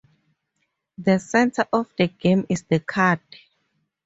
[0.97, 3.19] The center of the game is the card.